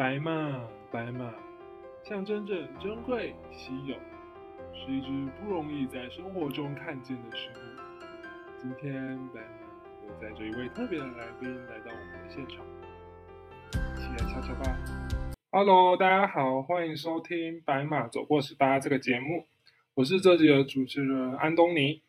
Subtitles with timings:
[0.00, 1.30] 白马，白马，
[2.02, 3.94] 象征着珍贵、稀有，
[4.72, 7.56] 是一只不容易在生活中看见的生物。
[8.56, 12.64] 今天，白马又带着一位特别的来宾来到我们的现场，
[13.94, 14.74] 一起来瞧瞧吧。
[15.50, 19.48] Hello，大家好，欢迎收听《白马走过十八》这个节目，
[19.92, 22.00] 我是这集的主持人安东尼。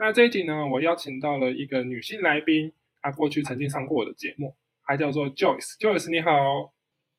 [0.00, 5.78] 那这一集呢，我邀请到了一个女性来宾，她过去曾经上过我的节目，她叫做 Joyce。
[5.78, 6.72] Joyce，你好。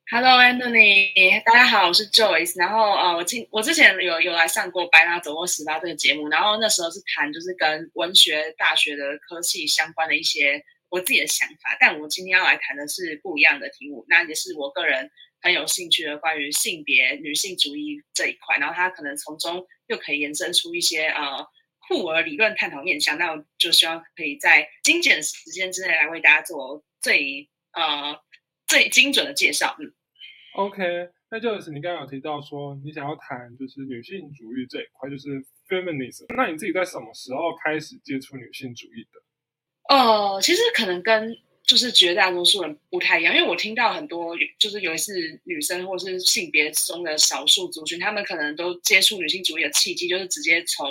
[0.09, 2.57] Hello，Anthony，大家好，我是 Joyce。
[2.57, 11.75] 然后呃，我今我之前有有来上过《白马走过十八》这个节目，然后那时候是谈就是跟文学大学的科系相关的一些我自己的想法。
[11.77, 18.55] 但我今天要来谈的是不一样的题目，那也是我个人很有兴趣的关于性别女性主义这一块。
[18.59, 21.45] 然后它可能从中又可以延伸出一些呃
[21.85, 23.17] 酷儿理论探讨面向。
[23.17, 28.17] 那我就希望可以在精简时间之内来为大家做最呃
[28.67, 29.75] 最精准的介绍。
[29.81, 29.91] 嗯。
[30.57, 30.83] OK，
[31.29, 35.29] 那就是你刚刚有提到说你想要谈就是女性主义这一块，就是
[35.69, 36.25] feminism。
[36.35, 39.95] 那你自己在什么时候开始接触女性主义的？
[39.95, 50.89] 呃，其实可能跟就是绝大多数人不太一样，因为我听到很多就是尤其是女生或是性别中的少数族群，他们可能都接触女性主义的契机就是直接从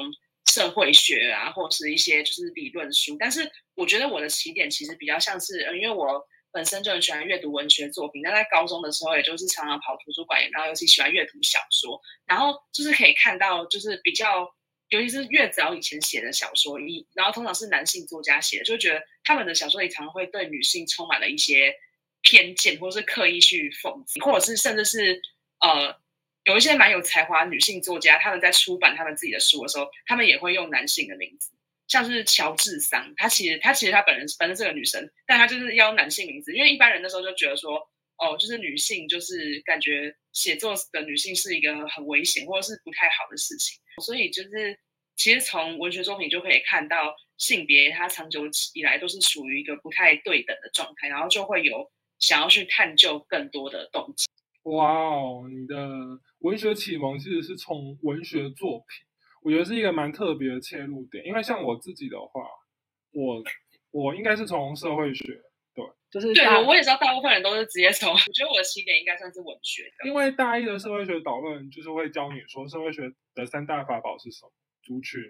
[0.48, 3.16] 社会学啊，或是一些就是理论书。
[3.18, 6.24] 但是我觉得我的起点其实比较像是，因为我。
[6.56, 14.50] 本身就很喜欢阅读文学作品，那在高中的时候，也就是常常跑图书馆，然后尤其喜欢阅读小说，然后就是可以看到，就是比较，
[14.88, 21.74] 尤其是越早以前写的小说，一然后通常是男性作家写的，就觉得他们的小说里常常会对女性充满了一些
[22.22, 25.20] 偏见，或是刻意去讽刺，或者是甚至是
[25.60, 25.94] 呃，
[26.44, 31.50] 有一些蛮有才华女性作家，他们在出版他们自己的书的时候，他们也会用男性的名字。
[31.88, 37.78] 像是乔治桑，她其实她其实她本人本身是个女生，但她就是要男性名字，因为一般人那时候就觉得说，
[38.18, 44.78] 哦，就是女性就是感觉写作的女性是一个很危险或者是不太好的事情，所以就是
[45.16, 48.42] 其实从文学作品就可以看到性别它长久
[48.74, 54.26] 以来都是属于一个不太对等的状态，然后就会有想要去探究更多的动机。
[54.64, 55.76] 哇哦，你的
[56.40, 59.05] 文学启蒙其实是从文学作品。
[59.46, 62.42] 我觉得是一个蛮特别的切入点，因为像我自己的话，
[63.12, 63.40] 我
[63.92, 65.22] 我应该是从社会学，
[65.72, 74.50] 对，就是对我我也知道大部分人都是直接从，我觉得我的起点应该算是文学的，因为大一的社会学导论就是会教你说社会学的三大法宝是什么，
[74.82, 75.22] 族群、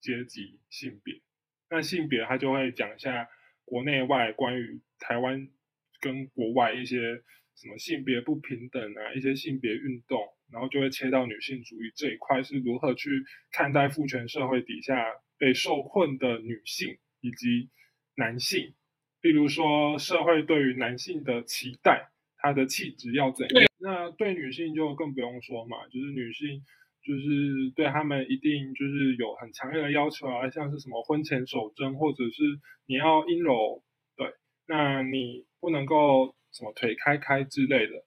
[0.00, 1.20] 阶级、性别。
[1.68, 3.28] 那性别它就会讲一下
[3.64, 5.50] 国内外关于台湾
[5.98, 6.98] 跟国外一些
[7.56, 10.35] 什么性别不平等啊，一些性别运动。
[10.52, 13.10] 然后就会切到女性主义这一块是如何去
[13.50, 15.04] 看待父权社会底下
[15.38, 17.68] 被受困的女性以及
[18.14, 18.74] 男性，
[19.22, 23.66] 例如说社会对于男性的期待，他的气质要怎样？
[23.78, 26.62] 那对女性就更不用说嘛，就是女性
[27.02, 32.42] 就是对他们一定就是有很强烈的要求啊，像是什么婚前守贞，或者是
[32.86, 33.82] 你要阴柔，
[34.16, 34.32] 对，
[34.68, 38.04] 那你不能够什么腿开开之类的，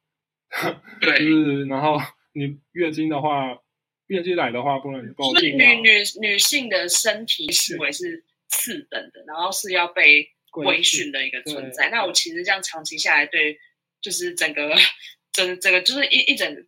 [1.01, 1.97] 对，就是然后。
[2.39, 3.59] 你月经的话，
[4.07, 5.31] 月经来的话不能够。
[5.31, 5.89] 所以女女
[6.21, 11.89] 女性的身体视为是次等的，然后是要被规训的一个存在。
[11.89, 13.59] 那我其实这样长期下来，对，
[14.01, 14.73] 就是整个
[15.33, 16.67] 整整个就是一一整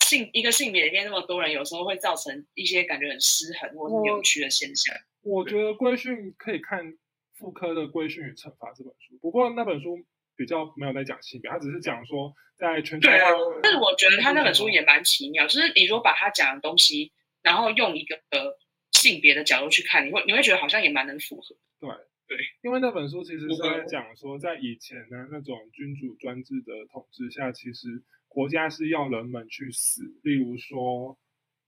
[0.00, 4.94] 性一个性别里面那么多人，有时候会造成一些感觉很失衡或者扭曲的现象。
[5.22, 6.98] 我觉得规训可以看
[7.38, 10.04] 妇科的《规训与惩罚》这本书，不过那本书。
[10.36, 13.16] 比较没有在讲性别，他只是讲说在全球化。
[13.62, 17.12] 但是我觉得他那本书也蛮奇妙，就是你如果把他讲的东西，
[17.42, 18.18] 然后用一个
[18.90, 21.56] 性别的角度去看，你会你会觉得好像也蛮能符合。
[21.80, 21.90] 对
[22.28, 31.18] 对，因为那本书其实是在讲说，在以前呢那种君主专制的统治下，其实国家是要人们去死，例如说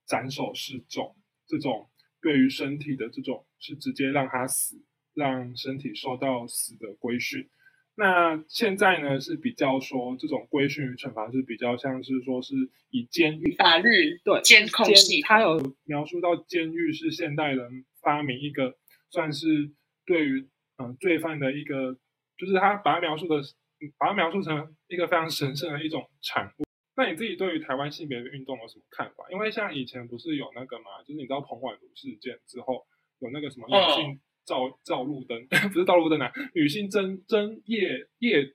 [0.06, 1.16] 斩首示众
[1.46, 1.90] 这种
[2.22, 4.82] 对于身体的这种是直接让他死，
[5.12, 7.50] 让身体受到死的规训。
[7.96, 12.54] 那现在呢是比较说这种规训与惩罚是比较像是说是
[12.90, 18.76] 以监狱法律对监控系，他有描述到监狱是现代人发明一个
[19.10, 19.70] 算是
[20.04, 20.48] 对于
[20.78, 21.96] 嗯罪犯的一个，
[22.36, 23.40] 就是他把它描述的
[23.96, 26.64] 把它描述成一个非常神圣的一种产物。
[26.96, 29.24] 那你自己对于台湾性别的运动有什么看法？
[29.30, 32.86] 因为像以前不是有那个嘛，就是你知道彭婉如事件之后
[33.20, 34.20] 有那个什么女性。
[34.44, 38.52] 照照路灯 不是照路灯啊，女性争争夜夜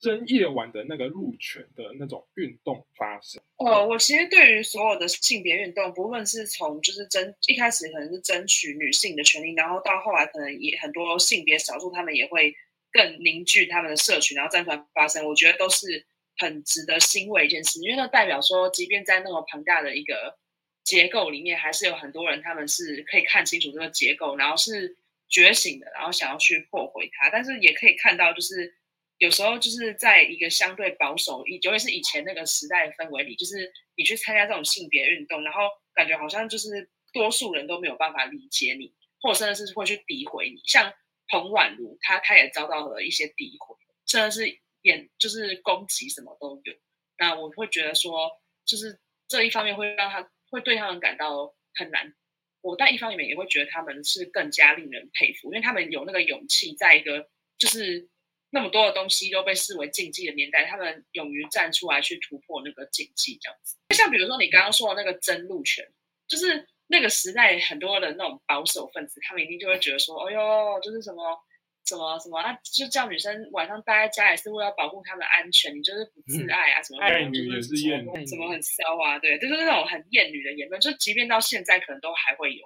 [0.00, 3.42] 争夜晚的那个路权的那种运动发生。
[3.56, 12.54] 哦，我其实对于所有的性别运动，不论是从就是争一开始可能是争取女性的权利，然后到后来可能也很多性别少数他们也会
[12.90, 16.06] 更凝聚他们的社群，然后站出来发声，我觉得都是
[16.38, 20.38] 很值得欣慰一件事，因为那代表说，即便在那么庞大的一个
[20.82, 24.96] 结构里面，还是有很多人他们是可以看清楚这个结构，然后是
[25.30, 27.30] 觉醒的，然后想要去破毁它。
[27.30, 28.74] 但是也可以看到，就是
[29.16, 35.60] 有时候就是在一个相对保守，以尤其是以前那个时代的氛围里，就是你去参加这种性别运动，然后
[35.94, 38.92] 感觉好像就是多数人都没有办法理解你，
[39.22, 40.60] 或者甚至是会去诋毁你。
[40.66, 40.92] 像
[41.28, 44.60] 彭婉如，她她也遭到了一些诋毁，甚至是。
[44.82, 46.72] 演就是攻击什么都有，
[47.18, 48.30] 那我会觉得说，
[48.64, 48.98] 就是
[49.28, 52.14] 这一方面会让他会对他们感到很难。
[52.60, 57.28] 我在一方面也会觉得他们是更加令人佩服，因为他们有那个勇气，在一个
[57.58, 58.08] 就是
[58.50, 63.76] 那么多的东西都被视为禁忌的年代，他们勇于站出来去突破那个禁忌，这样子。
[63.88, 65.84] 就像比如说你刚刚说的那个真路权，
[66.28, 71.40] 就是那个时代很多的那种保守分子，他们一定就会觉得说，哎呦，就是什么。
[71.86, 72.56] 什么什么啊？
[72.62, 76.82] 就叫女生晚上待在家也是为了保护她们安全，你就是不自爱啊？
[76.82, 79.18] 什么爱女也是厌，什么很骚啊？
[79.18, 80.80] 对，就是那种很厌女的言论。
[80.80, 82.62] 就即便到现在，可能都还会有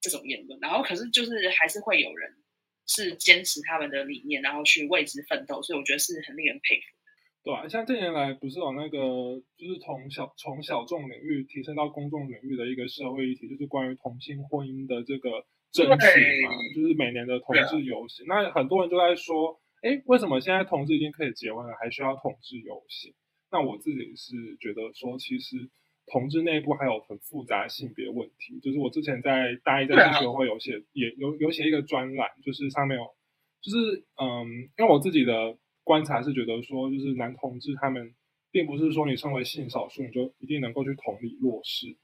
[0.00, 0.58] 这种言论。
[0.60, 2.34] 然后，可是就是还是会有人
[2.88, 5.62] 是坚持他们的理念，然后去为之奋斗。
[5.62, 6.86] 所以我觉得是很令人佩服。
[7.44, 8.98] 对啊，像近年来不是有那个，
[9.56, 15.46] 就是从小从小众领域提升到公众领域的一个社会议题，就是关于同性婚姻的这个。
[15.74, 18.24] 争取嘛，就是每年的同志游行。
[18.28, 23.12] 那很多人就在说，哎，为什么现在同志已经可以结婚了，还需要同志游行？
[23.50, 25.68] 那我自己是觉得说，其实
[26.06, 28.60] 同志内部还有很复杂性别问题。
[28.62, 33.04] 就是我之前在大一在系学会有写，也有有写一个专栏，就是上面有，
[33.60, 38.14] 就是嗯，因为我自己的观察是觉得说，就是男同志他们
[38.52, 41.96] 并不是说你身为性少数，你就一定能够去同理弱势。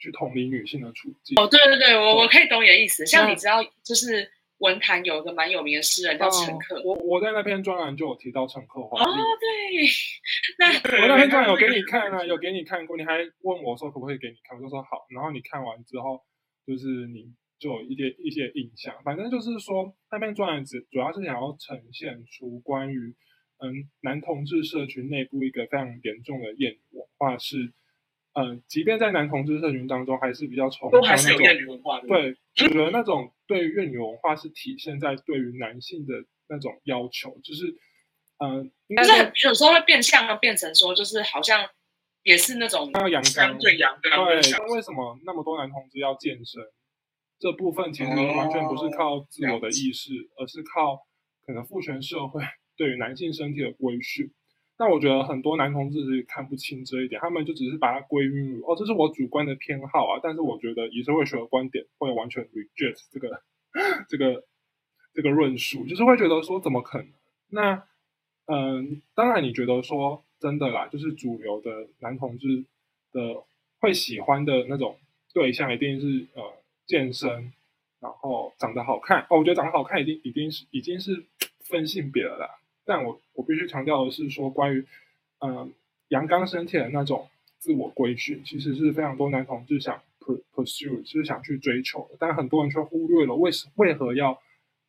[0.00, 1.40] 去同理女性的处境。
[1.40, 3.06] 哦，对对对，我我可以懂你的意思。
[3.06, 6.82] 像你知道，就是文坛有一个蛮有名的诗人叫陈克。
[6.82, 8.98] 我我在那篇专栏就有提到陈克华。
[9.00, 9.06] 哦，
[9.38, 9.86] 对。
[10.58, 10.66] 那
[11.02, 15.06] 我那篇专栏有给你看啊，有给你看过，你还问我说可不可以给你看，我就说好。
[15.14, 16.24] 然后你看完之后，
[16.66, 18.94] 就是你就有一些一些印象。
[19.04, 23.14] 反正就是说，那篇专栏主主要是想要呈现出关于
[23.62, 27.74] 嗯男同志社群内部一个非常严重的厌女文化是。
[28.40, 32.00] 嗯，即便在男同志社群当中，还是比较崇尚那种厌女文化。
[32.00, 36.14] 对，我觉得那种对于厌女文化是体现在对于男性的
[36.48, 37.76] 那种要求，就是
[38.38, 41.68] 嗯，但是有时候会变相变成说，就是好像
[42.22, 44.26] 也是那种要阳刚，对阳刚。
[44.26, 46.62] 对，那为什么那么多男同志要健身？
[47.38, 51.06] 这部分其实完全不是靠自我的意识，而是靠
[51.46, 52.42] 可能父权社会
[52.76, 54.30] 对于男性身体的规训。
[54.80, 60.18] 那我觉得很多男同志是看不清这一点，他们就只是把它归于哦，这是我主观的偏好啊。
[60.22, 63.42] 但是我觉得以社会学的观点会完全 reject 这个
[64.08, 64.42] 这个
[65.12, 67.08] 这个论述，就是会觉得说怎么可能？
[67.50, 67.84] 那
[68.46, 72.64] 嗯，当然你觉得说真的啦，就是主流的男同志
[73.12, 73.44] 的
[73.80, 74.98] 会喜欢的那种
[75.34, 76.42] 对象一定是呃
[76.86, 77.52] 健身，
[78.00, 79.36] 然后长得好看哦。
[79.36, 81.26] 我觉得长得好看一定一定是已经是
[81.66, 82.48] 分性别了啦。
[82.90, 84.84] 但我我必须强调的是，说关于
[85.38, 85.72] 嗯
[86.08, 87.28] 阳刚身体的那种
[87.60, 90.02] 自我规训，其实是非常多男同志想
[90.52, 92.16] pursue，就是想去追求的。
[92.18, 94.42] 但很多人却忽略了为什为何要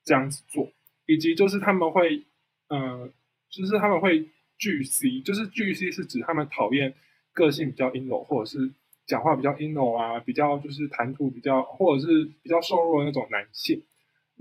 [0.04, 0.72] 这样子做，
[1.06, 2.24] 以及就是他们会
[2.70, 3.14] 嗯，
[3.52, 4.28] 就是他们会
[4.58, 6.96] 巨 C，就是巨 C 是指他们讨厌
[7.34, 8.72] 个性比较阴柔，或者是
[9.06, 13.84] 讲话比较阴柔啊，比较就是谈吐比较，或者是比较瘦弱的那种男性。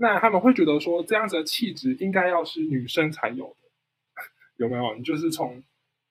[0.01, 3.69] 那他们会觉得说，这样子的气质应该要是女生才有的，
[4.57, 4.95] 有没有？
[4.95, 5.61] 你就是从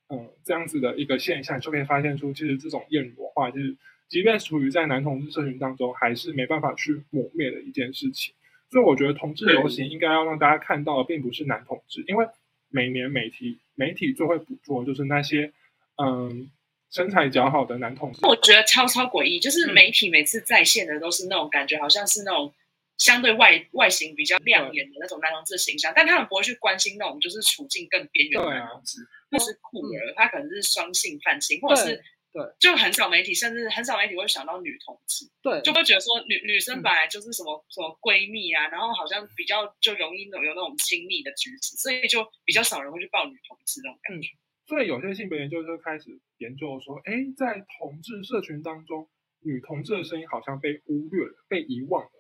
[0.09, 3.77] 嗯这样子的一个现象，就可以发现出，其实这种厌女化，就是
[4.09, 8.33] 即便处于在男同志社群当中，还是没办法去抹灭的一件事情。
[8.71, 12.25] 所以我觉得同志流行应该要让大家看到的，并不是男同志，因为
[12.69, 15.53] 每年媒体媒体最会捕捉就是那些
[16.01, 16.49] 嗯
[16.93, 18.25] 身材较好的男同志。
[18.25, 22.55] 我觉得超超诡异，就是媒体每次在线的都是那种感觉，好像是那种。
[23.01, 28.99] 相对外外形比较亮眼的那种男同志形象，但他们不会去关心那种就是处境更边缘的男同志，
[29.31, 31.97] 或是酷儿，他可能是双性泛性，或者是
[32.31, 44.29] 对，就很少媒体，甚至很少媒体会想到女同志，对，就会觉得说女女生本来就是什么什么闺蜜啊，然后好像比较就容易有有那种亲密的举止，所以就比较少人会去抱女同志那种感觉。
[44.69, 49.09] 所以有些性别研究就开始研究说，哎，在同志社群当中，
[49.41, 52.11] 女同志的声音好像被忽略了，被遗忘了。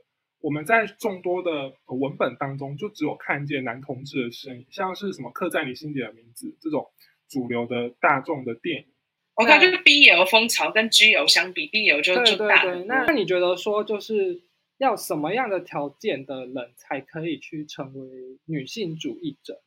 [0.40, 6.90] 我们在众多的文本当中，就只有看见男同志的身影，像是什么刻在你心底的名字这种
[7.28, 8.86] 主流的大众的电影。
[9.34, 12.62] 我看就是 BL 风潮跟 GL 相比，BL 就就大。
[12.86, 14.42] 那那你觉得说，就是
[14.78, 19.62] 要什么样的条件的人才可以去成为女性主义者？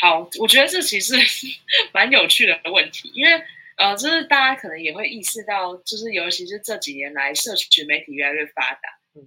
[0.00, 1.46] 好，我觉得这其实是
[1.92, 3.42] 蛮有趣的问题，因为
[3.78, 8.80] 呃，就是大家可能也会意识到，就是尤其是这几年来，社群媒体越来越发达，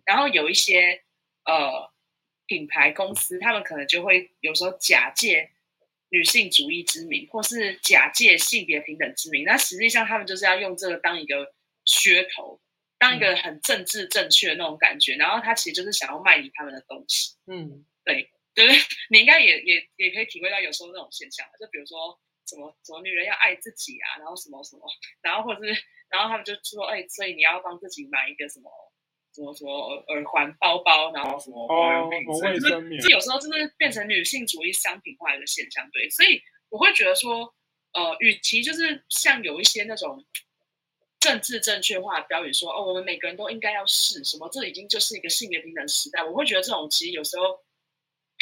[0.05, 1.03] 然后有一些
[1.45, 1.91] 呃
[2.45, 5.49] 品牌公司，他们可能就会有时候假借
[6.09, 11.53] 女性主义之名，或是假借性别平等之名，那实际上他们就是要用这个当一个
[11.85, 12.59] 噱头，
[12.99, 18.29] 当一个很政治正确的那种感觉，然后他其实就是想要卖你他们的东西，嗯，对。
[18.53, 18.67] 对？
[19.09, 22.19] 你应该也也也可以体会到有时候那种现象，就比如说
[22.51, 24.83] 什么什么女人要爱自己啊，然后什么什么，
[25.21, 25.71] 然后或者是
[26.09, 28.69] 然后他们就说，哎，所以你要帮自己买一个什么
[29.33, 29.71] 什么什么
[30.09, 35.89] 耳环、包包，然后什么保养品，就是这有时候真的变成女性主义商品化的现象。
[35.91, 37.55] 对，所以我会觉得说，
[37.93, 40.25] 呃，与其就是像有一些那种
[41.21, 46.21] 政治正确化的标语说，哦，我们每个人都应该要试什么，这已经就是一个性别平等时代。
[46.21, 47.63] 我会觉得这种其实有时候。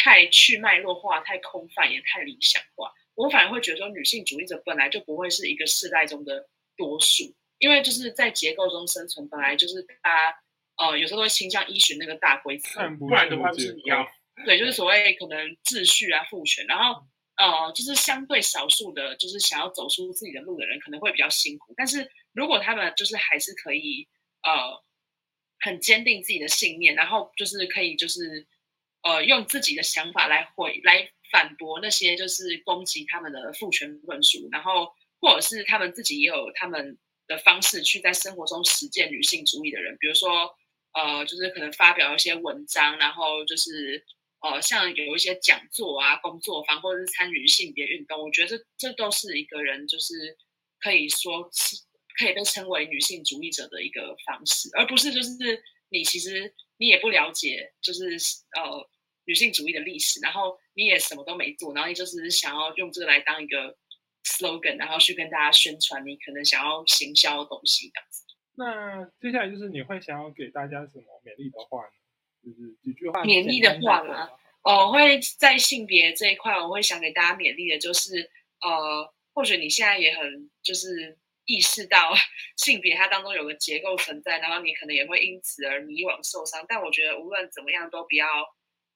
[0.01, 2.89] 太去脉络化、太空泛也太理想化，
[3.19, 6.47] 我反而会觉得说，女性主义者本来就不会是一个世代中的
[6.77, 10.37] 多数，因为就是在结构中生存，本来就是大家
[10.77, 14.07] 呃有时候会倾向依循那个大规则，不然的话就是你要
[14.45, 17.03] 对，就是所谓可能秩序啊、父权，然后
[17.35, 24.07] 呃就是相对少数的，就是想要走出自己的路的人可能会比较辛苦，但是如果他们就是还是可以
[24.43, 24.81] 呃
[25.59, 28.47] 很坚定自己的信念，然后就是可以就是。
[29.01, 40.49] 呃，用自己的想法来回来反驳那些就是攻击他们的父权论述，然后或者是他们自己也有他们的方式去在生活中实践女性主义的人，比如说
[40.93, 44.03] 呃，就是可能发表一些文章，然后就是
[44.41, 50.37] 呃，像有一些讲座啊、工作坊，或者是参与性别运动，我觉得这这都是一个人就是
[50.79, 51.75] 可以说是
[52.17, 55.29] 可以被称为女性主义者的一个方式，而不是就是
[55.89, 56.53] 你其实。
[56.81, 58.05] 你也不了解，就是
[58.55, 58.89] 呃
[59.29, 63.77] 女性主义的历史，然后你也什么都没做，然后你就是想要用这个来当一个
[64.23, 68.23] slogan，然后去跟大家宣传你可能想要行销的东西这样子。
[68.55, 71.91] 那接下来就是你会想要给大家什么勉励的话呢？
[72.43, 74.31] 就是几句话勉励的话吗？
[74.63, 78.31] 我会在性别这一块，我会想给大家勉励的就是，
[78.61, 81.19] 呃，或许你现在也很就是。
[81.49, 82.13] 意识到
[82.57, 86.63] 性别它当中有个结构存在，然后你可能也会因此而迷惘受伤。
[86.69, 88.27] 但我觉得无论怎么样，都不要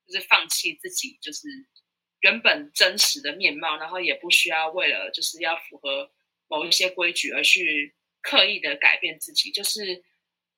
[0.08, 1.48] 就是放弃自己就是
[2.22, 6.12] 原本真实的面貌，然后也不需要为了就是要符合
[6.48, 9.52] 某一些规矩而去刻意的改变自己。
[9.52, 10.04] 就是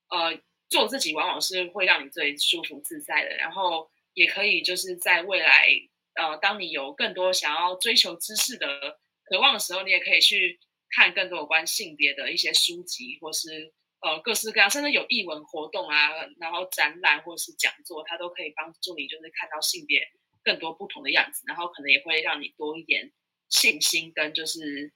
[0.09, 3.35] 呃，做自己往往是会让你最舒服自在的。
[3.37, 5.67] 然后也可以就是在未来
[6.15, 10.59] 呃，当你有更多想要追求知识的渴望的时候，你也可以去。
[10.91, 15.95] 看更多有关性别的一些书籍，或是呃各式各样，甚至有译文活动啊，
[16.39, 20.01] 然后展览或者是讲座，它都可以帮助你，就是看到性别
[20.43, 23.11] 更多不同的样子，然后可能也会让你多一点
[23.49, 24.93] 信心跟就是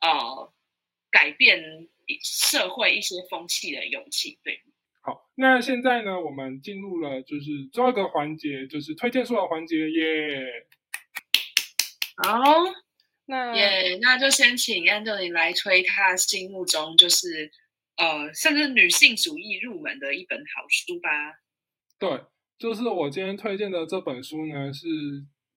[0.00, 0.52] 呃
[1.10, 1.88] 改变
[2.22, 4.38] 社会一些风气的勇气。
[4.44, 4.60] 对，
[5.02, 10.66] 好，那现在呢，我们进入了就是最后一个环节，就是推荐书的环节耶。
[12.16, 12.30] 好。
[13.26, 17.50] 那耶，那就先请安东尼来推他心目中就是
[17.96, 21.08] 呃，甚至女性主义入门的一本好书吧。
[21.98, 22.24] 对，
[22.58, 24.86] 就是我今天推荐的这本书呢，是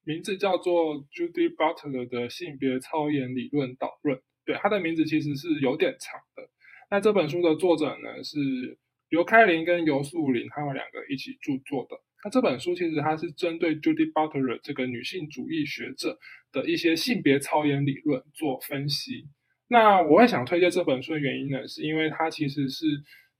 [0.04, 4.22] 名字叫做 Judy Butler 的性别超演理论导论。
[4.46, 6.50] 对，它的名字其实是有点长的。
[6.90, 8.78] 那这本书的作者呢是
[9.10, 11.98] 尤开林跟尤素林他们两个一起著作的。
[12.24, 16.18] 那这本书其实它是针对 Judy Butler 这个女性主义学者
[16.52, 19.28] 的一些性别超演理论做分析。
[19.68, 22.86] 那我会想推荐这本书的原因呢，是因为它其实是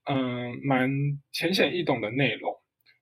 [0.10, 0.90] 嗯蛮
[1.32, 2.54] 浅显易懂的内容。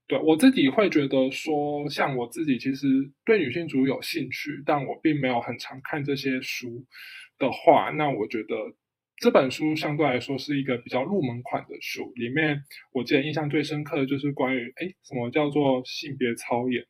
[0.07, 2.87] 对我自己会觉得说，像我自己其实
[3.25, 6.85] 对女性主义有兴趣，但我并没有很常看这些书
[7.39, 8.55] 的话，那我觉得。
[9.17, 16.85] 这本书相对来说是一个比较入门款的书，里面我记得印象最深刻的就是关于哎，什么叫做性别操演？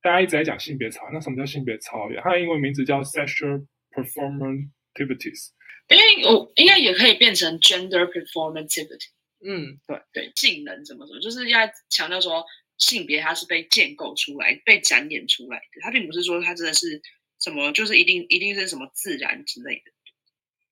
[0.00, 2.22] 大家一直在讲性别操，那什么叫性别操演？
[2.22, 5.50] 它的英文名字叫 sexual performativities。
[5.96, 9.08] 因为我应该也可以变成 gender performativity。
[9.40, 12.44] 嗯，对对，性能怎么怎么，就是要强调说
[12.76, 17.00] 性别它是被建构出来、被展演出来的，它并不是说它真的是
[17.40, 19.92] 什么，就是一定一定是什么自然之类的。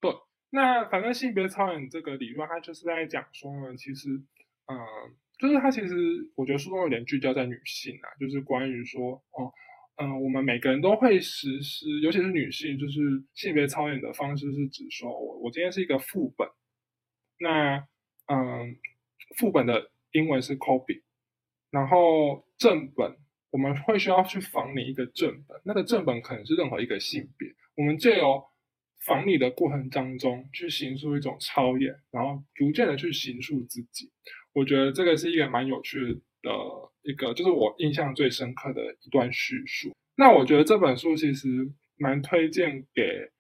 [0.00, 0.12] 不
[0.50, 4.08] 那反正性别超演这个理论，它就是在讲说呢，其实，
[4.66, 4.76] 嗯，
[5.38, 5.94] 就是它其实
[6.35, 9.65] 我觉得书中有点聚焦在女性啊，就是关于说，哦，嗯，
[9.97, 13.00] 嗯我们每个人都会实施，尤其是女性，就是
[13.35, 16.47] 性别超演的方式是指说我我今天是一个副本，
[17.38, 17.79] 那
[18.26, 18.76] 嗯，
[19.38, 21.03] 副本的英文是 copy，
[21.71, 23.17] 然后正本
[23.50, 28.45] 我们会需要去仿你一个正本，那个正本可能是任何一个性别，我们借由
[29.07, 34.11] 仿你的过程当中去形塑一种超演，然后逐渐的去形塑自己。
[34.53, 36.50] 我觉得这个是一个蛮有趣的
[37.06, 39.94] 一个，就是我印象最深刻的一段叙述。
[40.16, 41.48] 那我觉得这本书其实
[41.96, 43.30] 蛮推荐给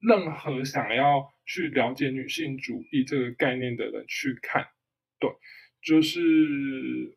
[0.00, 4.66] 任何想要去了解女性主义这个概念的人去看。
[5.18, 5.30] 对，
[5.82, 6.20] 就是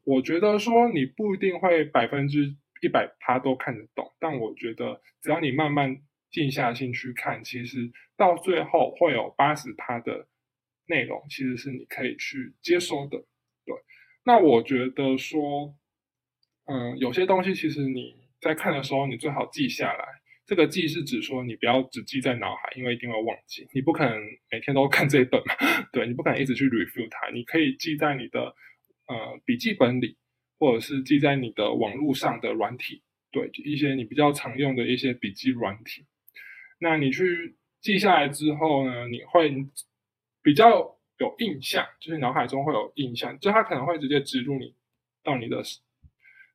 [0.03, 5.97] 我觉得说你不一定会百分之一百趴都看得懂，但我觉得只要你慢慢
[6.29, 10.27] 静下心去看，其实到最后会有八十趴的。
[10.89, 13.21] 内容其实是你可以去接收的，
[14.27, 15.73] 那我觉得说，
[16.65, 20.05] 嗯，有些东西其实你在看的时候，你最好记下来。
[20.45, 23.65] 这个记是指说，你不要只记在脑海，因为一定会忘记。
[23.73, 25.55] 你不可能每天都看这一本嘛，
[25.93, 27.29] 对你不可能一直去 review 它。
[27.29, 28.53] 你可以记在你的
[29.07, 30.17] 呃笔记本里，
[30.59, 36.05] 或者是记在你的网络上的软体，对一些你比较常用的一些笔记软体。
[36.81, 39.65] 那你去记下来之后呢，你会。
[40.43, 44.73] 比较有印象，就是脑海中会有印象，就它可能会直接植入你
[45.23, 45.63] 到你的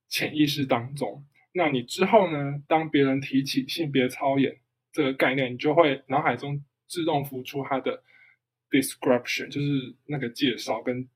[0.08, 1.24] 潜意识当中。
[1.54, 2.62] 那你之后呢？
[2.66, 4.56] 当别人提起性别操演
[4.90, 8.02] 这个概念，你就会脑海中自动浮出它的
[8.70, 11.06] description，就是那个介绍跟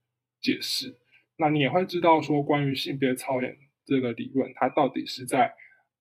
[0.40, 0.94] 解释。
[1.38, 5.54] 那你也会知道说，关于性别操演这个理论，它到底是在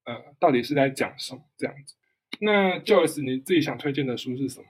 [0.03, 1.95] 呃，到底是在讲什么这样子。
[2.41, 4.67] 那 Joyce，你自己想推荐的书是什么？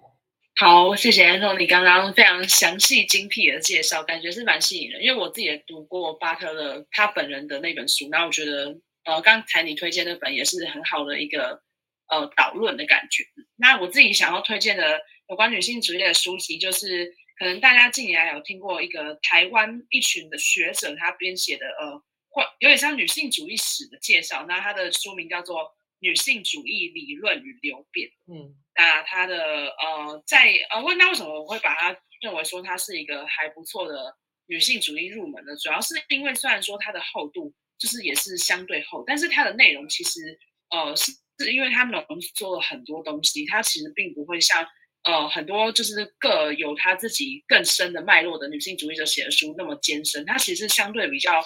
[0.57, 5.03] 好，谢谢安东尼刚刚非常详细精辟的介绍，感觉是蛮吸引人。
[5.03, 11.61] 因为我自己也读过巴特勒他本人的那本书，那我觉得呃刚才你推荐那本也是很好的一个
[12.07, 13.25] 呃导论的感觉。
[13.57, 25.63] 那我自己想要推荐的有关女性主义的书籍，就是可能大家近年来有听过一个台湾一群的学者他编写的呃或有点像女性主义史的介绍，那他的书名叫做
[25.99, 28.07] 《女性主义理论与流变》。
[28.27, 28.55] 嗯。
[28.75, 29.37] 那他的
[29.69, 34.15] 呃，在呃，问他为什么我会把他认为说他是一个还不错的
[34.47, 35.55] 女性主义入门呢？
[35.55, 40.37] 主要是因为虽然说它的厚度就是也是相对厚，但是它的内容其实
[40.69, 42.05] 呃是是因为它浓
[42.35, 44.67] 缩了很多东西，它其实并不会像
[45.03, 51.39] 呃很多就是各有他自己更深的脉络的女性主义者写的书那么艰深，它其实相对比较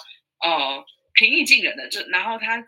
[0.44, 0.84] 呃
[1.14, 2.60] 平易近人的，就然后他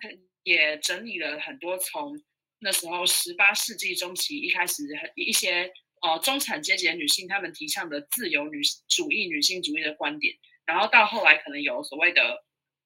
[0.42, 2.22] 也整理了很多从。
[2.64, 4.84] 那时候，十八世纪中期一开始，
[5.16, 12.22] 一些呃中产阶级的女性，她们提倡的自由女主义、女性主义的观点，然后到后来可能有所谓的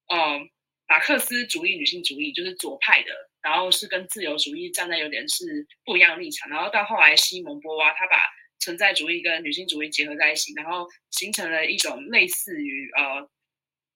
[0.07, 0.39] 呃
[0.87, 3.11] 马克思主义女性主义，就是左派的，
[3.43, 8.17] 然后是跟自由主义站在有点是不一样立场，然后到后来西蒙波娃，他把
[8.59, 13.29] 存在主义跟女性主义结合在一起，然后形成了一种类似于呃，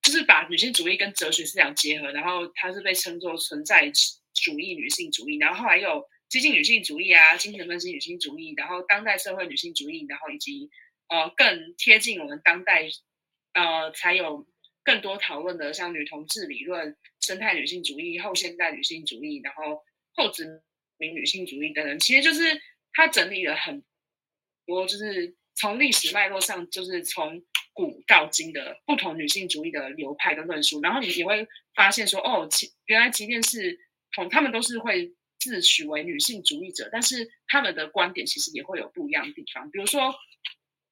[0.01, 3.91] 就是把女性主义跟哲学思想结合，然后它是被称作存在。
[4.33, 10.69] 主义女性主义，然后后来又有激进女性主义啊，精神分析女性主义，然后当代社会女性主义，然后以及
[11.09, 12.87] 呃更贴近我们当代
[13.53, 14.47] 呃才有
[14.83, 19.83] 更多讨论的，像女同志理论、生态女性主义、后现代女性主义，然后
[20.13, 20.63] 后殖
[20.97, 22.61] 民女性主义等等，其实就是
[22.93, 23.83] 他整理了很
[24.65, 33.79] 多，就是从历史脉络上，就是从古到今的不同女性主义的流派跟论述，然后你也会发现说，哦，其原来即便是
[34.13, 39.71] 同他们都是会自诩为女性主义者，但是他们的观点其实也会有不一样的地方。
[39.71, 40.13] 比如说，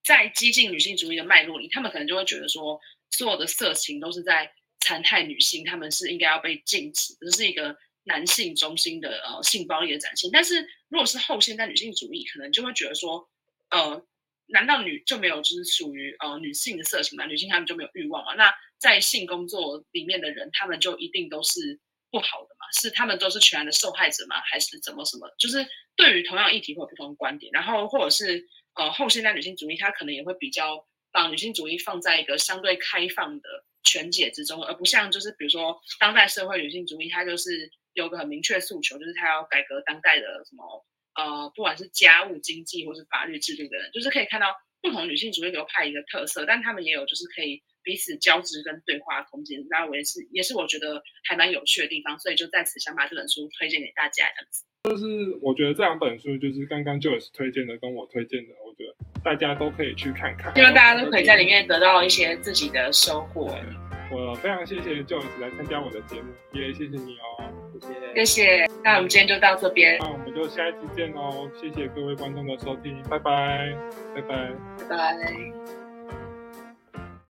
[0.03, 2.79] 在激进女性主义的脉络里，他们可能就会觉得说，
[3.11, 10.31] 所有的色情都是在残害女性，他们是应该要被禁止，这是一个男性中心的呃性暴力的展现。
[10.31, 13.29] 但是如果是后现代女性主义，可能就会觉得说，
[13.69, 14.03] 呃，
[14.49, 17.25] 难道女就没有就是属于呃女性的色情吗？
[17.25, 18.33] 女性她们就没有欲望吗？
[18.35, 21.79] 那在性工作里面的人，他们就一定都是？
[22.11, 24.41] 不好的嘛，是他们都是全然的受害者吗？
[24.51, 25.29] 还是怎么什么？
[25.37, 25.63] 就是
[25.95, 40.83] 对于同样议题会有不同的观点，然后或者是呃后现代女性主义，它可能也会比较把女性主义放在一个相对开放的全解之中，而不像就是比如说当代社会女性主义，它就是有个很明确诉求，就是它要改革当代的什么
[41.15, 44.47] 呃不管是家务经济或是法律制度的人，就是可以看到
[44.81, 47.61] 不同女性主义流派一个特色，但他们也有就是可以。
[47.81, 54.25] 彼此交织跟对话空间，那我也是也是我觉得还蛮有趣的地方，所以就在此想把这本书推荐给大家。
[54.35, 63.57] 这样子，就是我觉得这两本书就是刚刚 Joyce 推荐的，跟我推荐的，我觉得大家都可以去看看，希望大家都可以在里面得到一些自己的收获。
[64.11, 68.69] 我非常谢谢 Joyce 来参加我的节目，也谢谢你哦，谢谢，谢谢。
[68.83, 73.73] 那我们今天就到这边，那我们就下一期见哦，谢谢各位观众的收听，拜拜，
[74.15, 74.51] 拜拜，
[74.89, 75.78] 拜拜。